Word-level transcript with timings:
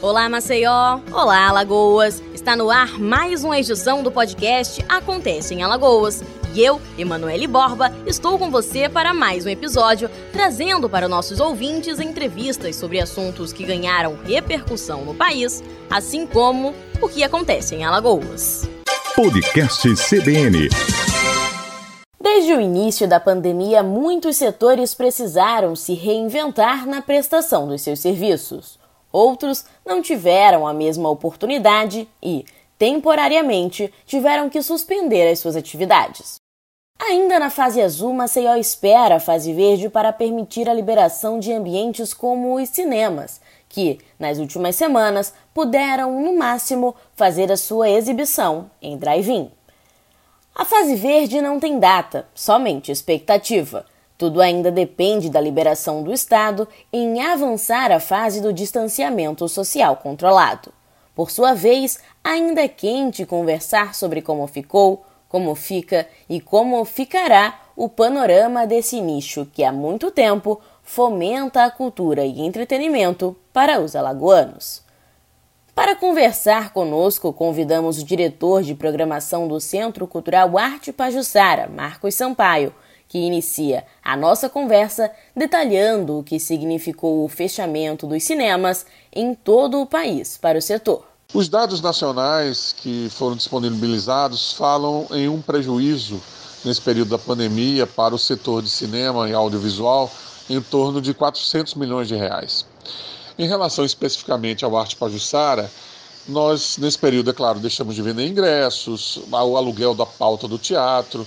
Olá, 0.00 0.28
Maceió! 0.28 1.00
Olá, 1.12 1.48
Alagoas! 1.48 2.22
Está 2.32 2.54
no 2.54 2.70
ar 2.70 3.00
mais 3.00 3.42
uma 3.42 3.58
edição 3.58 4.00
do 4.00 4.12
podcast 4.12 4.84
Acontece 4.88 5.54
em 5.54 5.64
Alagoas. 5.64 6.22
E 6.54 6.64
eu, 6.64 6.80
Emanuele 6.96 7.48
Borba, 7.48 7.92
estou 8.06 8.38
com 8.38 8.48
você 8.48 8.88
para 8.88 9.12
mais 9.12 9.44
um 9.44 9.48
episódio, 9.48 10.08
trazendo 10.32 10.88
para 10.88 11.08
nossos 11.08 11.40
ouvintes 11.40 11.98
entrevistas 11.98 12.76
sobre 12.76 13.00
assuntos 13.00 13.52
que 13.52 13.64
ganharam 13.64 14.16
repercussão 14.24 15.04
no 15.04 15.16
país, 15.16 15.64
assim 15.90 16.28
como 16.28 16.72
o 17.02 17.08
que 17.08 17.24
acontece 17.24 17.74
em 17.74 17.84
Alagoas. 17.84 18.70
Podcast 19.16 19.82
CBN. 19.96 20.68
Desde 22.20 22.52
o 22.52 22.60
início 22.60 23.08
da 23.08 23.18
pandemia, 23.18 23.82
muitos 23.82 24.36
setores 24.36 24.94
precisaram 24.94 25.74
se 25.74 25.94
reinventar 25.94 26.86
na 26.86 27.02
prestação 27.02 27.66
dos 27.66 27.82
seus 27.82 27.98
serviços. 27.98 28.77
Outros 29.12 29.64
não 29.84 30.02
tiveram 30.02 30.66
a 30.66 30.72
mesma 30.72 31.08
oportunidade 31.08 32.08
e, 32.22 32.44
temporariamente, 32.78 33.92
tiveram 34.06 34.50
que 34.50 34.62
suspender 34.62 35.30
as 35.30 35.38
suas 35.38 35.56
atividades. 35.56 36.36
Ainda 37.00 37.38
na 37.38 37.48
fase 37.48 37.80
azul, 37.80 38.12
Maceió 38.12 38.56
espera 38.56 39.16
a 39.16 39.20
fase 39.20 39.52
verde 39.52 39.88
para 39.88 40.12
permitir 40.12 40.68
a 40.68 40.74
liberação 40.74 41.38
de 41.38 41.52
ambientes 41.52 42.12
como 42.12 42.56
os 42.56 42.68
cinemas, 42.68 43.40
que, 43.68 44.00
nas 44.18 44.38
últimas 44.38 44.74
semanas, 44.74 45.32
puderam, 45.54 46.20
no 46.20 46.36
máximo, 46.36 46.94
fazer 47.14 47.52
a 47.52 47.56
sua 47.56 47.88
exibição 47.88 48.68
em 48.82 48.96
drive-in. 48.98 49.50
A 50.54 50.64
fase 50.64 50.96
verde 50.96 51.40
não 51.40 51.60
tem 51.60 51.78
data, 51.78 52.26
somente 52.34 52.90
expectativa. 52.90 53.86
Tudo 54.18 54.42
ainda 54.42 54.72
depende 54.72 55.30
da 55.30 55.40
liberação 55.40 56.02
do 56.02 56.12
Estado 56.12 56.66
em 56.92 57.22
avançar 57.22 57.92
a 57.92 58.00
fase 58.00 58.40
do 58.40 58.52
distanciamento 58.52 59.48
social 59.48 59.96
controlado. 59.96 60.72
Por 61.14 61.30
sua 61.30 61.54
vez, 61.54 62.00
ainda 62.22 62.60
é 62.60 62.68
quente 62.68 63.24
conversar 63.24 63.94
sobre 63.94 64.20
como 64.20 64.44
ficou, 64.48 65.04
como 65.28 65.54
fica 65.54 66.08
e 66.28 66.40
como 66.40 66.84
ficará 66.84 67.60
o 67.76 67.88
panorama 67.88 68.66
desse 68.66 69.00
nicho 69.00 69.46
que 69.52 69.62
há 69.62 69.70
muito 69.70 70.10
tempo 70.10 70.60
fomenta 70.82 71.64
a 71.64 71.70
cultura 71.70 72.24
e 72.24 72.40
entretenimento 72.40 73.36
para 73.52 73.80
os 73.80 73.94
alagoanos. 73.94 74.82
Para 75.76 75.94
conversar 75.94 76.72
conosco, 76.72 77.32
convidamos 77.32 77.98
o 77.98 78.04
diretor 78.04 78.64
de 78.64 78.74
programação 78.74 79.46
do 79.46 79.60
Centro 79.60 80.08
Cultural 80.08 80.58
Arte 80.58 80.92
Pajussara, 80.92 81.68
Marcos 81.68 82.16
Sampaio, 82.16 82.74
que 83.08 83.18
inicia 83.18 83.84
a 84.04 84.16
nossa 84.16 84.48
conversa 84.48 85.10
detalhando 85.34 86.18
o 86.18 86.22
que 86.22 86.38
significou 86.38 87.24
o 87.24 87.28
fechamento 87.28 88.06
dos 88.06 88.22
cinemas 88.22 88.84
em 89.12 89.34
todo 89.34 89.80
o 89.80 89.86
país 89.86 90.36
para 90.36 90.58
o 90.58 90.62
setor. 90.62 91.04
Os 91.32 91.48
dados 91.48 91.80
nacionais 91.80 92.74
que 92.76 93.08
foram 93.10 93.36
disponibilizados 93.36 94.52
falam 94.52 95.06
em 95.10 95.28
um 95.28 95.42
prejuízo 95.42 96.20
nesse 96.64 96.80
período 96.80 97.10
da 97.10 97.18
pandemia 97.18 97.86
para 97.86 98.14
o 98.14 98.18
setor 98.18 98.62
de 98.62 98.70
cinema 98.70 99.28
e 99.28 99.34
audiovisual 99.34 100.10
em 100.48 100.60
torno 100.60 101.00
de 101.00 101.12
400 101.12 101.74
milhões 101.74 102.08
de 102.08 102.16
reais. 102.16 102.64
Em 103.38 103.46
relação 103.46 103.84
especificamente 103.84 104.64
ao 104.64 104.76
Arte 104.76 104.96
Pajussara, 104.96 105.70
nós, 106.26 106.76
nesse 106.76 106.98
período, 106.98 107.30
é 107.30 107.32
claro, 107.32 107.58
deixamos 107.60 107.94
de 107.94 108.02
vender 108.02 108.26
ingressos, 108.26 109.20
o 109.30 109.56
aluguel 109.56 109.94
da 109.94 110.04
pauta 110.04 110.46
do 110.46 110.58
teatro, 110.58 111.26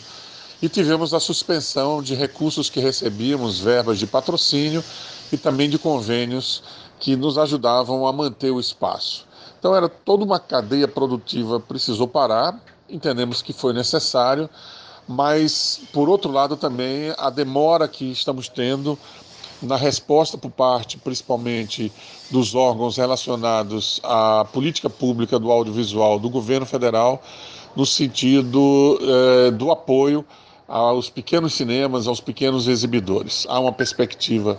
e 0.62 0.70
tivemos 0.70 1.14
a 1.14 1.20
suspensão 1.20 2.04
de 2.04 2.14
recursos 2.14 2.70
que 2.70 2.80
recebíamos, 2.80 3.60
verbas 3.60 3.98
de 3.98 4.06
patrocínio 4.06 4.84
e 5.32 5.38
também 5.38 5.70
de 5.70 5.80
convênios 5.80 6.62
que 7.00 7.16
nos 7.16 7.38
ajudavam 7.38 8.06
a 8.06 8.14
manter 8.14 8.52
o 8.52 8.60
espaço. 8.60 9.26
Então 9.58 9.76
era 9.76 9.90
toda 9.90 10.24
uma 10.24 10.40
cadeia 10.40 10.88
produtiva 10.88 11.60
precisou 11.60 12.08
parar, 12.08 12.60
entendemos 12.88 13.42
que 13.42 13.54
foi 13.54 13.74
necessário, 13.74 14.50
mas 15.08 15.82
por 15.92 16.08
outro 16.08 16.32
lado 16.32 16.56
também 16.56 17.14
a 17.18 17.30
demora 17.30 17.88
que 17.88 18.12
estamos 18.12 18.48
tendo 18.48 18.98
na 19.62 19.76
resposta 19.76 20.38
por 20.38 20.50
parte, 20.50 20.98
principalmente, 20.98 21.92
dos 22.32 22.56
órgãos 22.56 22.98
relacionados 22.98 24.00
à 24.04 24.46
política 24.52 24.90
pública 24.90 25.38
do 25.38 25.52
audiovisual 25.52 26.18
do 26.18 26.30
governo 26.30 26.66
federal, 26.66 27.22
no 27.76 27.86
sentido 27.86 29.00
eh, 29.02 29.52
do 29.52 29.72
apoio 29.72 30.26
aos 30.72 31.10
pequenos 31.10 31.54
cinemas, 31.54 32.08
aos 32.08 32.22
pequenos 32.22 32.68
exibidores. 32.70 33.46
Há 33.50 33.60
uma 33.60 33.74
perspectiva 33.74 34.58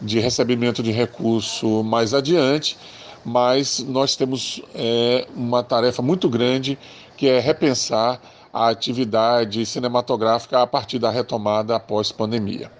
de 0.00 0.18
recebimento 0.18 0.82
de 0.82 0.90
recurso 0.90 1.84
mais 1.84 2.12
adiante, 2.12 2.76
mas 3.24 3.78
nós 3.78 4.16
temos 4.16 4.60
é, 4.74 5.26
uma 5.36 5.62
tarefa 5.62 6.02
muito 6.02 6.28
grande 6.28 6.76
que 7.16 7.28
é 7.28 7.38
repensar 7.38 8.20
a 8.52 8.68
atividade 8.68 9.64
cinematográfica 9.64 10.60
a 10.60 10.66
partir 10.66 10.98
da 10.98 11.10
retomada 11.10 11.76
após 11.76 12.10
pandemia. 12.10 12.70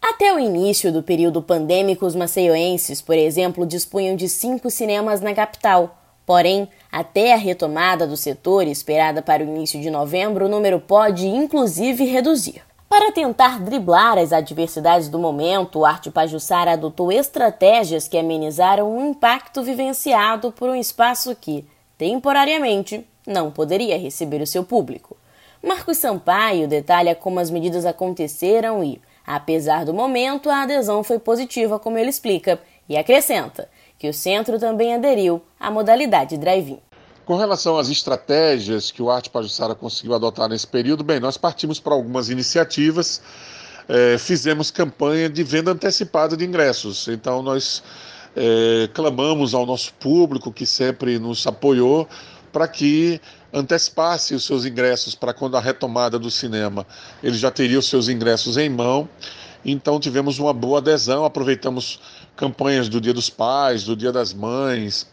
Até 0.00 0.32
o 0.32 0.38
início 0.38 0.92
do 0.92 1.02
período 1.02 1.42
pandêmico, 1.42 2.06
os 2.06 2.14
maceioenses, 2.14 3.02
por 3.02 3.16
exemplo, 3.16 3.66
dispunham 3.66 4.16
de 4.16 4.28
cinco 4.28 4.70
cinemas 4.70 5.20
na 5.20 5.34
capital. 5.34 6.03
Porém, 6.26 6.68
até 6.90 7.34
a 7.34 7.36
retomada 7.36 8.06
do 8.06 8.16
setor, 8.16 8.66
esperada 8.66 9.20
para 9.20 9.42
o 9.42 9.46
início 9.46 9.80
de 9.80 9.90
novembro, 9.90 10.46
o 10.46 10.48
número 10.48 10.80
pode 10.80 11.26
inclusive 11.26 12.04
reduzir. 12.04 12.62
Para 12.88 13.10
tentar 13.12 13.60
driblar 13.60 14.18
as 14.18 14.32
adversidades 14.32 15.08
do 15.08 15.18
momento, 15.18 15.80
o 15.80 15.84
Arte 15.84 16.10
Pajussara 16.10 16.72
adotou 16.72 17.10
estratégias 17.10 18.06
que 18.06 18.16
amenizaram 18.16 18.96
o 18.96 19.10
impacto 19.10 19.62
vivenciado 19.62 20.52
por 20.52 20.70
um 20.70 20.76
espaço 20.76 21.34
que, 21.34 21.66
temporariamente, 21.98 23.04
não 23.26 23.50
poderia 23.50 23.98
receber 23.98 24.40
o 24.40 24.46
seu 24.46 24.64
público. 24.64 25.16
Marcos 25.62 25.96
Sampaio 25.98 26.68
detalha 26.68 27.14
como 27.14 27.40
as 27.40 27.50
medidas 27.50 27.84
aconteceram 27.84 28.84
e, 28.84 29.00
apesar 29.26 29.84
do 29.84 29.92
momento, 29.92 30.48
a 30.48 30.62
adesão 30.62 31.02
foi 31.02 31.18
positiva, 31.18 31.78
como 31.78 31.98
ele 31.98 32.10
explica, 32.10 32.60
e 32.88 32.96
acrescenta 32.96 33.68
que 33.98 34.08
o 34.08 34.12
centro 34.12 34.58
também 34.58 34.94
aderiu 34.94 35.42
à 35.58 35.70
modalidade 35.70 36.36
drive-in. 36.36 36.78
Com 37.24 37.36
relação 37.36 37.78
às 37.78 37.88
estratégias 37.88 38.90
que 38.90 39.02
o 39.02 39.10
Arte 39.10 39.30
Pajussara 39.30 39.74
conseguiu 39.74 40.14
adotar 40.14 40.48
nesse 40.48 40.66
período, 40.66 41.02
bem, 41.02 41.18
nós 41.18 41.38
partimos 41.38 41.80
para 41.80 41.94
algumas 41.94 42.28
iniciativas, 42.28 43.22
é, 43.88 44.18
fizemos 44.18 44.70
campanha 44.70 45.28
de 45.28 45.42
venda 45.42 45.70
antecipada 45.70 46.36
de 46.36 46.44
ingressos. 46.44 47.08
Então, 47.08 47.42
nós 47.42 47.82
é, 48.36 48.88
clamamos 48.92 49.54
ao 49.54 49.64
nosso 49.64 49.94
público, 49.94 50.52
que 50.52 50.66
sempre 50.66 51.18
nos 51.18 51.46
apoiou, 51.46 52.06
para 52.52 52.68
que 52.68 53.20
antecipasse 53.52 54.34
os 54.34 54.44
seus 54.44 54.64
ingressos 54.64 55.14
para 55.14 55.32
quando 55.32 55.56
a 55.56 55.60
retomada 55.60 56.18
do 56.18 56.30
cinema 56.30 56.86
ele 57.22 57.36
já 57.36 57.50
teria 57.50 57.78
os 57.78 57.88
seus 57.88 58.08
ingressos 58.08 58.56
em 58.56 58.68
mão. 58.68 59.08
Então 59.64 59.98
tivemos 59.98 60.38
uma 60.38 60.52
boa 60.52 60.78
adesão, 60.78 61.24
aproveitamos 61.24 62.00
campanhas 62.36 62.88
do 62.88 63.00
Dia 63.00 63.14
dos 63.14 63.30
Pais, 63.30 63.84
do 63.84 63.96
Dia 63.96 64.12
das 64.12 64.32
Mães, 64.32 65.06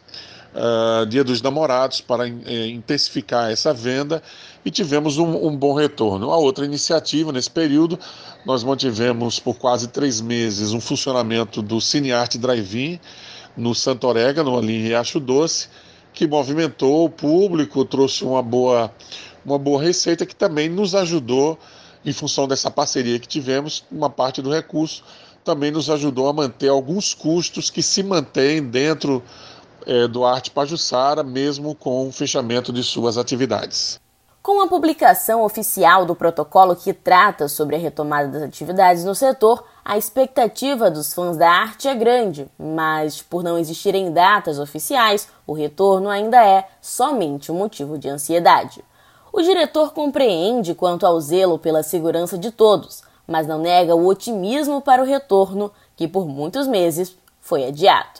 uh, 0.53 1.05
Dia 1.05 1.23
dos 1.23 1.41
Namorados 1.41 2.01
para 2.01 2.23
uh, 2.23 2.51
intensificar 2.67 3.51
essa 3.51 3.73
venda 3.73 4.21
e 4.65 4.71
tivemos 4.71 5.17
um, 5.17 5.47
um, 5.47 5.55
bom 5.55 5.73
retorno. 5.73 6.31
A 6.31 6.37
outra 6.37 6.65
iniciativa 6.65 7.31
nesse 7.31 7.49
período, 7.49 7.99
nós 8.45 8.63
mantivemos 8.63 9.39
por 9.39 9.57
quase 9.57 9.87
três 9.87 10.21
meses 10.21 10.73
um 10.73 10.81
funcionamento 10.81 11.61
do 11.61 11.79
Cinearte 11.79 12.37
Drive-In 12.37 12.99
no 13.55 13.75
Santo 13.75 14.07
Orégano, 14.07 14.57
ali 14.57 14.75
em 14.75 14.83
Riacho 14.83 15.19
Doce, 15.19 15.67
que 16.13 16.27
movimentou 16.27 17.05
o 17.05 17.09
público, 17.09 17.83
trouxe 17.85 18.23
uma 18.23 18.41
boa, 18.41 18.91
uma 19.45 19.57
boa 19.57 19.81
receita 19.81 20.25
que 20.25 20.35
também 20.35 20.69
nos 20.69 20.95
ajudou, 20.95 21.57
em 22.03 22.11
função 22.11 22.47
dessa 22.47 22.71
parceria 22.71 23.19
que 23.19 23.27
tivemos, 23.27 23.83
uma 23.91 24.09
parte 24.09 24.41
do 24.41 24.49
recurso 24.49 25.03
também 25.43 25.71
nos 25.71 25.89
ajudou 25.89 26.27
a 26.27 26.33
manter 26.33 26.69
alguns 26.69 27.13
custos 27.13 27.69
que 27.69 27.81
se 27.81 28.03
mantêm 28.03 28.63
dentro 28.63 29.23
é, 29.85 30.07
do 30.07 30.25
Arte 30.25 30.51
Pajussara, 30.51 31.23
mesmo 31.23 31.75
com 31.75 32.07
o 32.07 32.11
fechamento 32.11 32.71
de 32.71 32.83
suas 32.83 33.17
atividades. 33.17 33.99
Com 34.41 34.59
a 34.59 34.67
publicação 34.67 35.43
oficial 35.43 36.03
do 36.03 36.15
protocolo 36.15 36.75
que 36.75 36.93
trata 36.93 37.47
sobre 37.47 37.75
a 37.75 37.79
retomada 37.79 38.27
das 38.27 38.41
atividades 38.41 39.05
no 39.05 39.13
setor, 39.13 39.63
a 39.85 39.99
expectativa 39.99 40.89
dos 40.89 41.13
fãs 41.13 41.37
da 41.37 41.47
arte 41.47 41.87
é 41.87 41.93
grande, 41.93 42.47
mas 42.57 43.21
por 43.21 43.43
não 43.43 43.57
existirem 43.57 44.11
datas 44.11 44.57
oficiais, 44.57 45.27
o 45.45 45.53
retorno 45.53 46.09
ainda 46.09 46.43
é 46.43 46.67
somente 46.81 47.51
um 47.51 47.55
motivo 47.55 47.99
de 47.99 48.09
ansiedade. 48.09 48.83
O 49.31 49.43
diretor 49.43 49.93
compreende 49.93 50.73
quanto 50.73 51.05
ao 51.05 51.21
zelo 51.21 51.59
pela 51.59 51.83
segurança 51.83 52.35
de 52.35 52.49
todos, 52.49 53.03
mas 53.31 53.47
não 53.47 53.59
nega 53.59 53.95
o 53.95 54.05
otimismo 54.05 54.81
para 54.81 55.01
o 55.01 55.05
retorno, 55.05 55.71
que 55.95 56.07
por 56.07 56.27
muitos 56.27 56.67
meses 56.67 57.15
foi 57.39 57.65
adiado. 57.65 58.19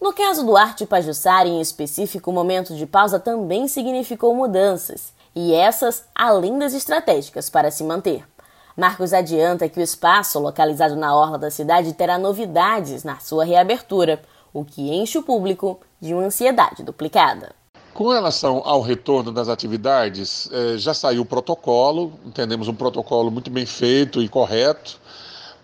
No 0.00 0.12
caso 0.12 0.46
do 0.46 0.56
Arte 0.56 0.86
Pajussara, 0.86 1.48
em 1.48 1.60
específico, 1.60 2.30
o 2.30 2.34
momento 2.34 2.74
de 2.76 2.86
pausa 2.86 3.18
também 3.18 3.66
significou 3.66 4.34
mudanças, 4.34 5.12
e 5.34 5.52
essas 5.52 6.04
além 6.14 6.58
das 6.58 6.74
estratégicas 6.74 7.50
para 7.50 7.70
se 7.70 7.82
manter. 7.82 8.24
Marcos 8.76 9.12
adianta 9.12 9.68
que 9.68 9.80
o 9.80 9.82
espaço, 9.82 10.38
localizado 10.38 10.94
na 10.94 11.16
orla 11.16 11.38
da 11.38 11.50
cidade, 11.50 11.94
terá 11.94 12.18
novidades 12.18 13.02
na 13.02 13.18
sua 13.18 13.44
reabertura. 13.44 14.22
o 14.52 14.64
que 14.64 14.90
enche 14.90 15.18
o 15.18 15.22
público 15.22 15.78
de 16.00 16.14
uma 16.14 16.22
ansiedade 16.22 16.82
duplicada. 16.82 17.54
Com 17.96 18.08
relação 18.08 18.60
ao 18.62 18.82
retorno 18.82 19.32
das 19.32 19.48
atividades, 19.48 20.50
eh, 20.52 20.76
já 20.76 20.92
saiu 20.92 21.22
o 21.22 21.24
protocolo, 21.24 22.12
entendemos 22.26 22.68
um 22.68 22.74
protocolo 22.74 23.30
muito 23.30 23.50
bem 23.50 23.64
feito 23.64 24.20
e 24.22 24.28
correto. 24.28 25.00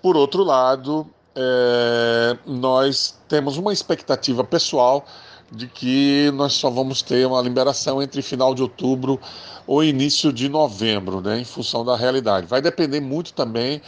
Por 0.01 0.17
outro 0.17 0.43
lado, 0.43 1.07
eh, 1.37 2.35
nós 2.47 3.19
temos 3.29 3.59
uma 3.59 3.71
expectativa 3.71 4.43
pessoal 4.43 5.05
de 5.51 5.67
que 5.67 6.31
nós 6.33 6.55
só 6.55 6.71
vamos 6.71 7.03
ter 7.03 7.27
uma 7.27 7.43
liberação 7.43 8.03
entre 8.03 8.23
final 8.23 8.55
de 8.55 8.63
outubro 8.63 9.21
ou 9.67 9.85
início 9.85 10.33
de 10.33 10.49
novembro, 10.49 11.21
né, 11.21 11.39
em 11.39 11.45
função 11.45 11.85
da 11.85 11.95
realidade. 11.95 12.47
Vai 12.47 12.63
depender 12.63 13.03
muito 13.03 13.35
também 13.35 13.83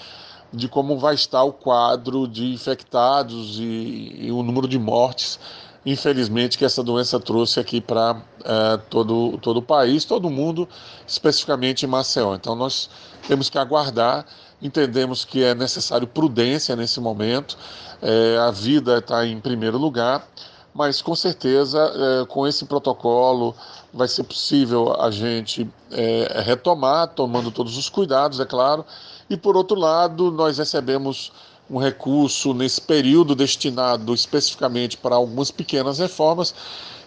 de 0.53 0.69
como 0.69 0.99
vai 0.99 1.15
estar 1.15 1.43
o 1.45 1.53
quadro 1.53 2.29
de 2.29 2.53
infectados 2.53 3.59
e, 3.59 4.27
e 4.27 4.31
o 4.31 4.43
número 4.43 4.69
de 4.69 4.79
mortes, 4.79 5.41
infelizmente, 5.85 6.57
que 6.57 6.65
essa 6.65 6.83
doença 6.83 7.21
trouxe 7.21 7.61
aqui 7.61 7.81
para 7.81 8.21
é, 8.45 8.77
todo, 8.89 9.39
todo 9.39 9.59
o 9.59 9.63
país, 9.63 10.05
todo 10.05 10.31
mundo, 10.31 10.69
especificamente 11.07 11.85
em 11.85 11.89
Maceió. 11.89 12.35
Então, 12.35 12.55
nós 12.55 12.89
temos 13.27 13.51
que 13.51 13.59
aguardar, 13.59 14.27
entendemos 14.63 15.25
que 15.25 15.43
é 15.43 15.55
necessário 15.55 16.07
prudência 16.07 16.75
nesse 16.75 17.01
momento, 17.01 17.57
é, 18.01 18.39
a 18.39 18.51
vida 18.51 18.99
está 18.99 19.27
em 19.27 19.41
primeiro 19.41 19.79
lugar 19.79 20.27
mas 20.75 21.01
com 21.01 21.15
certeza 21.15 21.79
é, 21.79 22.27
com 22.27 22.47
esse 22.47 22.65
protocolo 22.65 23.55
vai 23.93 24.09
ser 24.09 24.25
possível 24.25 25.01
a 25.01 25.09
gente 25.09 25.71
é, 25.93 26.43
retomar, 26.45 27.09
tomando 27.09 27.53
todos 27.53 27.79
os 27.79 27.89
cuidados, 27.89 28.41
é 28.41 28.45
claro. 28.45 28.85
E 29.31 29.37
por 29.37 29.57
outro 29.57 29.79
lado, 29.79 30.33
nós 30.33 30.59
recebemos 30.59 31.33
um 31.71 31.79
recurso 31.79 32.53
nesse 32.53 32.81
período 32.81 33.35
destinado 33.35 34.15
especificamente 34.15 34.97
para 34.97 35.17
algumas 35.17 35.51
pequenas 35.51 35.99
reformas 35.99 36.55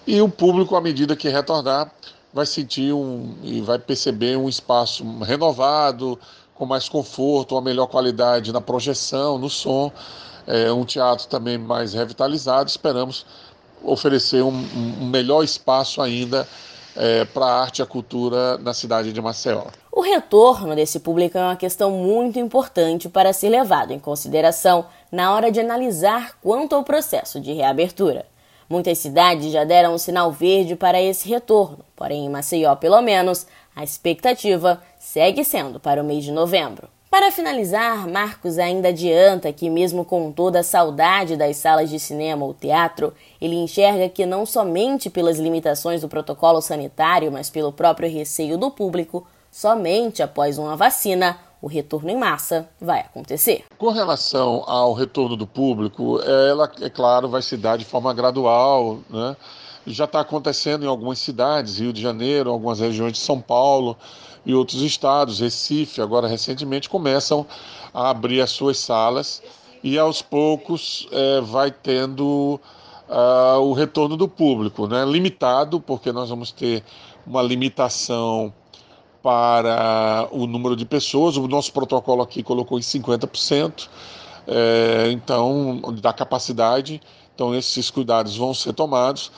e 0.08 0.22
o 0.22 0.30
público, 0.30 0.76
à 0.76 0.82
medida 0.82 1.18
que 1.18 1.28
retornar, 1.28 1.92
vai 2.34 2.46
sentir 2.46 2.94
um, 2.94 3.36
e 3.44 3.60
vai 3.60 3.78
perceber 3.78 4.38
um 4.38 4.48
espaço 4.48 5.04
renovado, 5.20 6.18
com 6.56 6.66
mais 6.66 6.88
conforto, 6.88 7.56
uma 7.56 7.62
melhor 7.62 7.88
qualidade 7.88 8.54
na 8.54 8.62
projeção, 8.62 9.38
no 9.38 9.50
som, 9.50 9.92
é, 10.48 10.72
um 10.72 10.86
teatro 10.86 11.28
também 11.28 11.58
mais 11.58 11.94
revitalizado. 11.94 12.70
Esperamos 12.70 13.26
oferecer 13.84 14.42
um, 14.42 14.66
um 15.02 15.08
melhor 15.08 15.44
espaço 15.44 16.02
ainda 16.02 16.48
é, 16.96 17.26
para 17.26 17.46
a 17.46 17.62
arte 17.62 17.80
e 17.80 17.82
a 17.84 17.86
cultura 17.86 18.58
na 18.58 18.74
cidade 18.74 19.12
de 19.12 19.22
Maceió. 19.22 19.66
O 19.98 20.02
retorno 20.02 20.76
desse 20.76 21.00
público 21.00 21.40
é 21.40 21.42
uma 21.42 21.56
questão 21.56 21.90
muito 21.90 22.38
importante 22.38 23.10
para 23.10 23.34
ser 23.34 23.50
levado 23.50 23.92
em 23.92 23.98
consideração 23.98 24.86
na 25.12 25.34
hora 25.34 25.52
de 25.52 25.60
analisar 25.60 26.38
quanto 26.40 26.76
ao 26.76 26.84
processo 26.84 27.42
de 27.42 27.52
reabertura. 27.52 28.24
Muitas 28.70 29.00
cidades 29.00 29.52
já 29.52 29.64
deram 29.64 29.96
um 29.96 29.98
sinal 29.98 30.32
verde 30.32 30.76
para 30.76 31.02
esse 31.02 31.28
retorno, 31.28 31.80
porém 31.96 32.28
em 32.28 32.30
Maceió, 32.30 32.76
pelo 32.76 33.02
menos, 33.02 33.48
a 33.76 33.84
expectativa 33.84 34.80
segue 35.00 35.44
sendo 35.44 35.80
para 35.80 36.04
o 36.04 36.06
mês 36.06 36.24
de 36.24 36.32
novembro. 36.32 36.88
Para 37.10 37.32
finalizar, 37.32 38.08
Marcos 38.08 38.60
ainda 38.60 38.90
adianta 38.90 39.52
que, 39.52 39.68
mesmo 39.68 40.06
com 40.06 40.32
toda 40.32 40.60
a 40.60 40.64
saudade 40.64 41.36
das 41.36 41.58
salas 41.58 41.90
de 41.90 42.00
cinema 42.00 42.46
ou 42.46 42.54
teatro, 42.54 43.16
ele 43.42 43.56
enxerga 43.56 44.08
que 44.08 44.28
não 44.28 44.46
somente 44.46 45.10
pelas 45.10 45.40
limitações 45.40 46.02
do 46.02 46.08
protocolo 46.08 46.62
sanitário, 46.62 47.32
mas 47.32 47.50
pelo 47.50 47.74
próprio 47.74 48.08
receio 48.08 48.60
do 48.60 48.70
público, 48.70 49.26
somente 49.52 50.22
após 50.22 50.58
uma 50.58 50.76
vacina 50.76 51.40
o 51.62 51.68
retorno 51.68 52.10
em 52.10 52.18
massa 52.18 52.70
vai 52.80 53.00
acontecer. 53.00 53.66
Com 53.78 53.90
relação 53.90 54.64
ao 54.68 54.94
retorno 54.94 55.36
do 55.36 55.48
público, 55.48 56.20
ela, 56.22 56.72
é 56.82 56.90
claro, 56.90 57.28
vai 57.30 57.42
se 57.42 57.58
dar 57.58 57.78
de 57.78 57.86
forma 57.86 58.14
gradual, 58.14 59.00
né? 59.10 59.36
Já 59.86 60.04
está 60.04 60.20
acontecendo 60.20 60.84
em 60.84 60.88
algumas 60.88 61.18
cidades, 61.18 61.80
Rio 61.80 61.94
de 61.94 62.02
Janeiro, 62.02 62.52
algumas 62.52 62.80
regiões 62.80 63.14
de 63.14 63.20
São 63.20 63.40
Paulo, 63.40 63.98
e 64.46 64.54
outros 64.54 64.82
estados, 64.82 65.40
Recife, 65.40 66.02
agora 66.02 66.28
recentemente, 66.28 66.90
começam 66.90 67.46
a 67.94 68.10
abrir 68.10 68.42
as 68.42 68.52
suas 68.52 68.78
salas 68.80 69.42
e 69.84 69.98
aos 69.98 70.22
poucos 70.22 71.08
é, 71.12 71.42
vai 71.42 71.72
tendo 71.72 72.60
uh, 73.10 73.60
o 73.60 73.74
retorno 73.74 74.16
do 74.16 74.28
público, 74.28 74.88
né? 74.88 75.06
limitado, 75.06 75.80
porque 75.80 76.12
nós 76.12 76.30
vamos 76.30 76.52
ter 76.52 76.84
uma 77.26 77.42
limitação 77.42 78.54
para 79.28 80.30
o 80.32 80.48
número 80.48 80.74
de 80.74 80.86
pessoas, 80.86 81.36
o 81.36 81.50
nosso 81.50 81.74
protocolo 81.74 82.22
aqui 82.22 82.42
colocou 82.42 82.80
em 82.80 82.82
50%, 82.82 83.90
é, 84.48 85.10
então, 85.12 85.82
da 86.02 86.14
capacidade, 86.14 87.02
então 87.36 87.54
esses 87.54 87.92
cuidados 87.92 88.38
vão 88.38 88.54
ser 88.54 88.72
tomados 88.72 89.30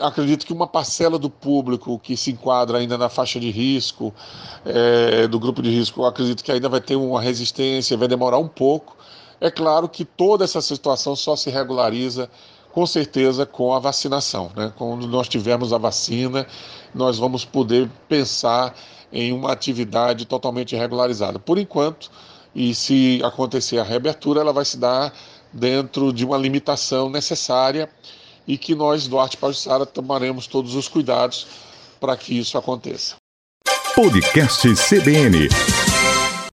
acredito 0.00 0.46
que 0.46 0.52
uma 0.52 0.66
parcela 0.66 1.18
do 1.18 1.28
público 1.28 1.98
que 1.98 2.16
se 2.16 2.30
enquadra 2.30 2.78
ainda 2.78 2.96
na 2.96 3.10
faixa 3.10 3.38
de 3.38 3.50
risco, 3.50 4.14
é, 4.64 5.26
do 5.26 5.38
grupo 5.38 5.60
de 5.60 5.70
risco, 5.70 6.04
acredito 6.04 6.42
que 6.42 6.52
ainda 6.52 6.68
vai 6.68 6.80
ter 6.80 6.96
uma 6.96 7.20
resistência, 7.20 7.96
vai 7.98 8.08
demorar 8.08 8.38
um 8.38 8.48
pouco. 8.48 8.96
É 9.40 9.50
claro 9.50 9.88
que 9.88 10.06
toda 10.06 10.44
essa 10.44 10.62
situação 10.62 11.14
só 11.14 11.36
se 11.36 11.50
regulariza 11.50 12.30
com 12.72 12.86
certeza 12.86 13.46
com 13.46 13.72
a 13.72 13.78
vacinação. 13.78 14.50
Né? 14.54 14.72
Quando 14.76 15.06
nós 15.06 15.28
tivermos 15.28 15.72
a 15.72 15.78
vacina, 15.78 16.46
nós 16.94 17.18
vamos 17.18 17.44
poder 17.44 17.90
pensar 18.08 18.74
em 19.12 19.32
uma 19.32 19.52
atividade 19.52 20.24
totalmente 20.24 20.76
regularizada. 20.76 21.38
Por 21.38 21.58
enquanto, 21.58 22.10
e 22.54 22.74
se 22.74 23.20
acontecer 23.24 23.78
a 23.78 23.84
reabertura, 23.84 24.40
ela 24.40 24.52
vai 24.52 24.64
se 24.64 24.76
dar 24.76 25.12
dentro 25.52 26.12
de 26.12 26.24
uma 26.24 26.36
limitação 26.36 27.08
necessária 27.08 27.88
e 28.46 28.56
que 28.56 28.74
nós 28.74 29.06
do 29.06 29.18
Arte 29.18 29.36
Pajussara 29.36 29.86
tomaremos 29.86 30.46
todos 30.46 30.74
os 30.74 30.88
cuidados 30.88 31.46
para 32.00 32.16
que 32.16 32.38
isso 32.38 32.56
aconteça. 32.56 33.16
Podcast 33.94 34.68
CBN 34.74 35.48